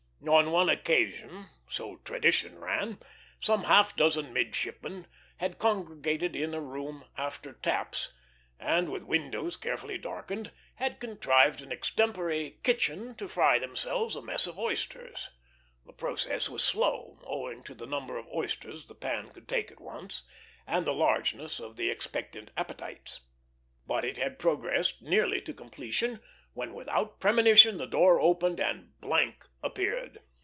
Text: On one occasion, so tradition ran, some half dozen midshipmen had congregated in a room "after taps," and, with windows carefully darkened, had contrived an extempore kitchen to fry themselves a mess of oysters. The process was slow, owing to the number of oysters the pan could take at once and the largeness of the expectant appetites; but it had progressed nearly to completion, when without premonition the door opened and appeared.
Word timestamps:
On 0.29 0.51
one 0.51 0.69
occasion, 0.69 1.47
so 1.67 1.97
tradition 2.05 2.59
ran, 2.59 2.99
some 3.39 3.63
half 3.63 3.95
dozen 3.95 4.31
midshipmen 4.31 5.07
had 5.37 5.57
congregated 5.57 6.35
in 6.35 6.53
a 6.53 6.61
room 6.61 7.05
"after 7.17 7.53
taps," 7.53 8.13
and, 8.59 8.89
with 8.91 9.03
windows 9.03 9.57
carefully 9.57 9.97
darkened, 9.97 10.51
had 10.75 10.99
contrived 10.99 11.59
an 11.59 11.71
extempore 11.71 12.51
kitchen 12.61 13.15
to 13.15 13.27
fry 13.27 13.57
themselves 13.57 14.15
a 14.15 14.21
mess 14.21 14.45
of 14.45 14.59
oysters. 14.59 15.31
The 15.87 15.93
process 15.93 16.49
was 16.49 16.63
slow, 16.63 17.19
owing 17.23 17.63
to 17.63 17.73
the 17.73 17.87
number 17.87 18.15
of 18.19 18.27
oysters 18.27 18.85
the 18.85 18.93
pan 18.95 19.31
could 19.31 19.47
take 19.47 19.71
at 19.71 19.81
once 19.81 20.21
and 20.67 20.85
the 20.85 20.93
largeness 20.93 21.59
of 21.59 21.77
the 21.77 21.89
expectant 21.89 22.51
appetites; 22.55 23.21
but 23.87 24.05
it 24.05 24.19
had 24.19 24.37
progressed 24.37 25.01
nearly 25.01 25.41
to 25.41 25.51
completion, 25.53 26.19
when 26.53 26.73
without 26.73 27.17
premonition 27.21 27.77
the 27.77 27.87
door 27.87 28.19
opened 28.19 28.59
and 28.59 28.91
appeared. 29.63 30.17